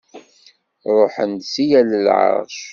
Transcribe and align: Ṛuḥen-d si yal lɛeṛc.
Ṛuḥen-d 0.97 1.41
si 1.51 1.63
yal 1.69 1.89
lɛeṛc. 2.05 2.57